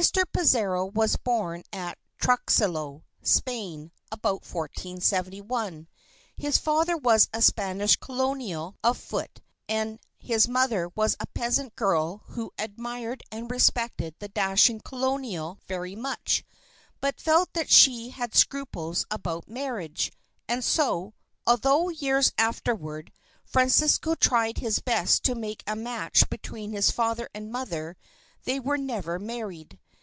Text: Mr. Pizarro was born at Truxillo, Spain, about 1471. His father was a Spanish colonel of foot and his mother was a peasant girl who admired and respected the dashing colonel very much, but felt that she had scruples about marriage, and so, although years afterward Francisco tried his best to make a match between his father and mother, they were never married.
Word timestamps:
Mr. 0.00 0.24
Pizarro 0.32 0.86
was 0.86 1.16
born 1.16 1.62
at 1.70 1.98
Truxillo, 2.18 3.02
Spain, 3.22 3.92
about 4.10 4.36
1471. 4.40 5.86
His 6.34 6.56
father 6.56 6.96
was 6.96 7.28
a 7.34 7.42
Spanish 7.42 7.96
colonel 7.96 8.74
of 8.82 8.96
foot 8.96 9.42
and 9.68 9.98
his 10.18 10.48
mother 10.48 10.88
was 10.96 11.14
a 11.20 11.26
peasant 11.34 11.76
girl 11.76 12.22
who 12.28 12.50
admired 12.58 13.22
and 13.30 13.50
respected 13.50 14.14
the 14.18 14.28
dashing 14.28 14.80
colonel 14.80 15.58
very 15.66 15.94
much, 15.94 16.42
but 17.02 17.20
felt 17.20 17.52
that 17.52 17.68
she 17.70 18.08
had 18.08 18.34
scruples 18.34 19.04
about 19.10 19.46
marriage, 19.46 20.10
and 20.48 20.64
so, 20.64 21.12
although 21.46 21.90
years 21.90 22.32
afterward 22.38 23.12
Francisco 23.44 24.14
tried 24.14 24.56
his 24.56 24.78
best 24.80 25.22
to 25.24 25.34
make 25.34 25.62
a 25.66 25.76
match 25.76 26.30
between 26.30 26.72
his 26.72 26.90
father 26.90 27.28
and 27.34 27.52
mother, 27.52 27.94
they 28.44 28.58
were 28.58 28.78
never 28.78 29.18
married. 29.20 29.78